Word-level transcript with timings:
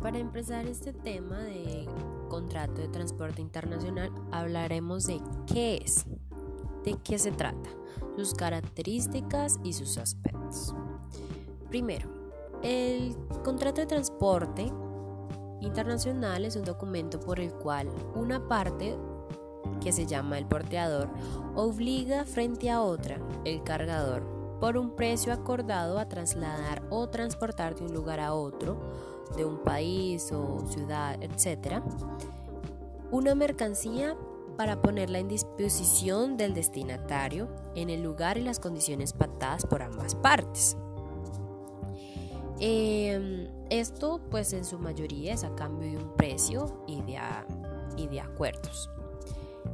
para 0.00 0.18
empezar 0.18 0.66
este 0.66 0.92
tema 0.92 1.38
de 1.38 1.86
contrato 2.28 2.80
de 2.80 2.88
transporte 2.88 3.42
internacional 3.42 4.12
hablaremos 4.30 5.06
de 5.06 5.20
qué 5.46 5.80
es, 5.84 6.06
de 6.84 6.96
qué 7.02 7.18
se 7.18 7.32
trata, 7.32 7.70
sus 8.16 8.34
características 8.34 9.58
y 9.64 9.72
sus 9.72 9.98
aspectos. 9.98 10.74
Primero, 11.68 12.08
el 12.62 13.16
contrato 13.44 13.80
de 13.80 13.86
transporte 13.86 14.70
internacional 15.60 16.44
es 16.44 16.56
un 16.56 16.64
documento 16.64 17.18
por 17.18 17.40
el 17.40 17.52
cual 17.52 17.88
una 18.14 18.46
parte 18.46 18.96
que 19.80 19.92
se 19.92 20.06
llama 20.06 20.38
el 20.38 20.46
porteador 20.46 21.08
obliga 21.54 22.24
frente 22.24 22.70
a 22.70 22.82
otra, 22.82 23.20
el 23.44 23.62
cargador, 23.62 24.37
por 24.60 24.76
un 24.76 24.96
precio 24.96 25.32
acordado 25.32 25.98
a 25.98 26.08
trasladar 26.08 26.82
o 26.90 27.08
transportar 27.08 27.74
de 27.74 27.84
un 27.84 27.94
lugar 27.94 28.20
a 28.20 28.34
otro, 28.34 28.78
de 29.36 29.44
un 29.44 29.58
país 29.58 30.32
o 30.32 30.64
ciudad, 30.68 31.16
etc., 31.22 31.82
una 33.10 33.34
mercancía 33.34 34.16
para 34.56 34.82
ponerla 34.82 35.18
en 35.18 35.28
disposición 35.28 36.36
del 36.36 36.52
destinatario 36.52 37.48
en 37.74 37.90
el 37.90 38.02
lugar 38.02 38.38
y 38.38 38.42
las 38.42 38.58
condiciones 38.58 39.12
pactadas 39.12 39.64
por 39.64 39.82
ambas 39.82 40.14
partes. 40.16 40.76
Em, 42.60 43.46
esto 43.70 44.20
pues 44.30 44.52
en 44.52 44.64
su 44.64 44.78
mayoría 44.78 45.32
es 45.32 45.44
a 45.44 45.54
cambio 45.54 45.90
de 45.92 45.96
un 45.98 46.16
precio 46.16 46.82
y 46.88 47.00
de, 47.02 47.18
y 47.96 48.08
de 48.08 48.20
acuerdos. 48.20 48.90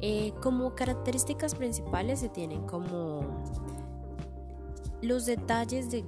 Eh, 0.00 0.32
como 0.40 0.74
características 0.74 1.54
principales 1.54 2.20
se 2.20 2.30
tienen 2.30 2.62
como 2.66 3.20
los 5.02 5.26
detalles 5.26 5.90
de 5.90 6.04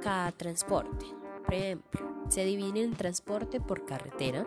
cada 0.00 0.32
transporte. 0.32 1.06
Por 1.44 1.54
ejemplo, 1.54 2.00
se 2.28 2.44
divide 2.44 2.82
en 2.82 2.94
transporte 2.94 3.60
por 3.60 3.84
carretera, 3.84 4.46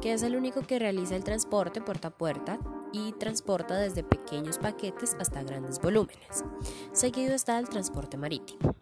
que 0.00 0.12
es 0.12 0.22
el 0.22 0.36
único 0.36 0.62
que 0.62 0.78
realiza 0.78 1.16
el 1.16 1.24
transporte 1.24 1.80
puerta 1.80 2.08
a 2.08 2.10
puerta 2.10 2.58
y 2.92 3.12
transporta 3.12 3.76
desde 3.76 4.04
pequeños 4.04 4.58
paquetes 4.58 5.16
hasta 5.18 5.42
grandes 5.42 5.80
volúmenes. 5.80 6.44
Seguido 6.92 7.34
está 7.34 7.58
el 7.58 7.68
transporte 7.68 8.16
marítimo. 8.16 8.74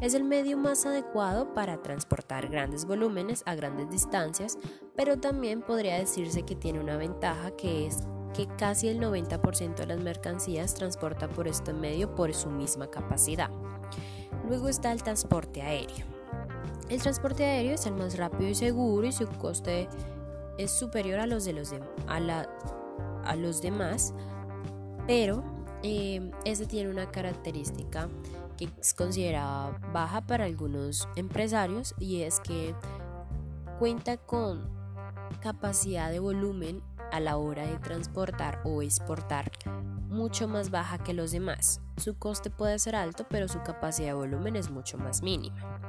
Es 0.00 0.14
el 0.14 0.24
medio 0.24 0.58
más 0.58 0.84
adecuado 0.84 1.54
para 1.54 1.80
transportar 1.80 2.48
grandes 2.48 2.84
volúmenes 2.84 3.42
a 3.46 3.54
grandes 3.54 3.88
distancias, 3.88 4.58
pero 4.96 5.18
también 5.18 5.62
podría 5.62 5.96
decirse 5.96 6.42
que 6.42 6.56
tiene 6.56 6.80
una 6.80 6.96
ventaja 6.96 7.52
que 7.56 7.86
es 7.86 8.06
que 8.34 8.46
casi 8.58 8.88
el 8.88 8.98
90% 8.98 9.74
de 9.76 9.86
las 9.86 10.00
mercancías 10.00 10.74
transporta 10.74 11.28
por 11.28 11.48
este 11.48 11.72
medio 11.72 12.14
por 12.14 12.34
su 12.34 12.50
misma 12.50 12.90
capacidad. 12.90 13.50
Luego 14.48 14.68
está 14.68 14.92
el 14.92 15.02
transporte 15.02 15.62
aéreo. 15.62 16.06
El 16.88 17.00
transporte 17.00 17.44
aéreo 17.44 17.74
es 17.74 17.86
el 17.86 17.94
más 17.94 18.16
rápido 18.16 18.50
y 18.50 18.54
seguro 18.54 19.06
y 19.06 19.12
su 19.12 19.26
coste 19.26 19.88
es 20.58 20.70
superior 20.70 21.20
a 21.20 21.26
los, 21.26 21.44
de 21.44 21.52
los, 21.52 21.70
demás, 23.62 24.14
pero 25.06 25.42
eh, 25.82 26.30
tiene 26.68 26.90
una 26.90 27.10
característica 27.10 28.08
que 28.56 28.68
es 28.80 28.94
considerada 28.94 29.78
baja 29.92 30.20
para 30.20 30.44
algunos 30.44 31.08
empresarios 31.16 31.94
y 31.98 32.22
es 32.22 32.40
que 32.40 32.74
cuenta 33.78 34.16
con 34.16 34.68
capacidad 35.40 36.10
de 36.10 36.18
volumen 36.18 36.82
a 37.10 37.20
la 37.20 37.36
hora 37.36 37.66
de 37.66 37.78
transportar 37.78 38.60
o 38.64 38.82
exportar 38.82 39.50
mucho 40.12 40.46
más 40.46 40.70
baja 40.70 40.98
que 40.98 41.14
los 41.14 41.32
demás. 41.32 41.80
Su 41.96 42.16
coste 42.16 42.50
puede 42.50 42.78
ser 42.78 42.94
alto, 42.94 43.26
pero 43.28 43.48
su 43.48 43.62
capacidad 43.62 44.08
de 44.08 44.14
volumen 44.14 44.56
es 44.56 44.70
mucho 44.70 44.98
más 44.98 45.22
mínima. 45.22 45.80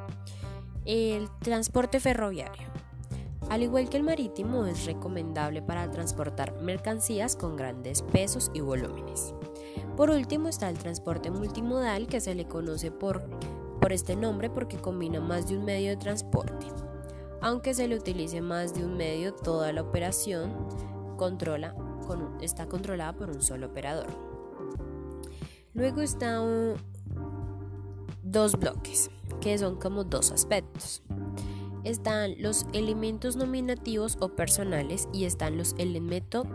El 0.85 1.29
transporte 1.41 1.99
ferroviario. 1.99 2.67
Al 3.49 3.61
igual 3.61 3.89
que 3.89 3.97
el 3.97 4.03
marítimo, 4.03 4.65
es 4.65 4.85
recomendable 4.85 5.61
para 5.61 5.91
transportar 5.91 6.59
mercancías 6.61 7.35
con 7.35 7.55
grandes 7.55 8.01
pesos 8.01 8.49
y 8.53 8.61
volúmenes. 8.61 9.33
Por 9.97 10.09
último 10.09 10.49
está 10.49 10.69
el 10.69 10.77
transporte 10.77 11.29
multimodal, 11.29 12.07
que 12.07 12.21
se 12.21 12.33
le 12.33 12.47
conoce 12.47 12.89
por, 12.89 13.21
por 13.79 13.93
este 13.93 14.15
nombre 14.15 14.49
porque 14.49 14.77
combina 14.77 15.19
más 15.19 15.49
de 15.49 15.57
un 15.57 15.65
medio 15.65 15.89
de 15.91 15.97
transporte. 15.97 16.65
Aunque 17.41 17.73
se 17.73 17.87
le 17.87 17.97
utilice 17.97 18.41
más 18.41 18.73
de 18.73 18.85
un 18.85 18.95
medio, 18.95 19.33
toda 19.33 19.73
la 19.73 19.81
operación 19.81 20.67
controla 21.17 21.75
está 22.41 22.67
controlada 22.67 23.13
por 23.13 23.29
un 23.29 23.41
solo 23.41 23.67
operador. 23.67 24.07
Luego 25.73 26.01
están 26.01 26.75
dos 28.23 28.57
bloques, 28.59 29.09
que 29.41 29.57
son 29.57 29.77
como 29.77 30.03
dos 30.03 30.31
aspectos. 30.31 31.01
Están 31.83 32.41
los 32.41 32.65
elementos 32.73 33.35
nominativos 33.35 34.17
o 34.21 34.29
personales 34.29 35.09
y 35.11 35.25
están 35.25 35.57
los 35.57 35.75
elementos 35.77 36.45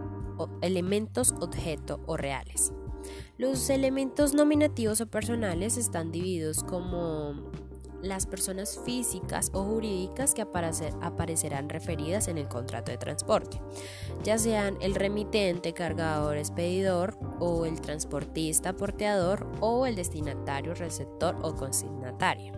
objeto 1.41 2.01
o 2.07 2.17
reales. 2.17 2.73
Los 3.37 3.71
elementos 3.71 4.35
nominativos 4.35 5.01
o 5.01 5.07
personales 5.07 5.77
están 5.77 6.11
divididos 6.11 6.65
como 6.65 7.51
las 8.03 8.27
personas 8.27 8.79
físicas 8.85 9.51
o 9.53 9.63
jurídicas 9.63 10.35
que 10.35 10.43
aparecerán 10.43 11.69
referidas 11.69 12.29
en 12.29 12.39
el 12.39 12.49
contrato 12.49 12.91
de 12.91 12.99
transporte, 12.99 13.61
ya 14.23 14.39
sean 14.39 14.77
el 14.81 14.95
remitente, 14.95 15.73
cargador, 15.73 16.37
expedidor 16.37 17.19
o 17.41 17.65
el 17.65 17.81
transportista, 17.81 18.75
porteador 18.75 19.47
o 19.61 19.87
el 19.87 19.97
destinatario, 19.97 20.75
receptor 20.75 21.37
o 21.43 21.55
consignatario. 21.55 22.53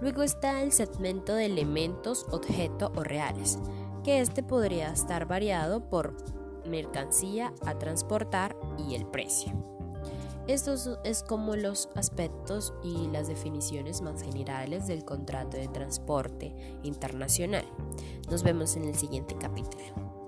Luego 0.00 0.22
está 0.22 0.62
el 0.62 0.72
segmento 0.72 1.34
de 1.34 1.46
elementos, 1.46 2.26
objeto 2.30 2.92
o 2.96 3.04
reales, 3.04 3.58
que 4.02 4.20
este 4.20 4.42
podría 4.42 4.92
estar 4.92 5.26
variado 5.26 5.88
por 5.88 6.16
mercancía 6.66 7.52
a 7.64 7.78
transportar 7.78 8.56
y 8.78 8.94
el 8.94 9.06
precio. 9.06 9.71
Estos 10.48 10.90
es 11.04 11.22
como 11.22 11.54
los 11.54 11.88
aspectos 11.94 12.74
y 12.82 13.06
las 13.08 13.28
definiciones 13.28 14.02
más 14.02 14.22
generales 14.22 14.88
del 14.88 15.04
contrato 15.04 15.56
de 15.56 15.68
transporte 15.68 16.52
internacional. 16.82 17.64
Nos 18.28 18.42
vemos 18.42 18.74
en 18.76 18.84
el 18.84 18.96
siguiente 18.96 19.36
capítulo. 19.38 20.21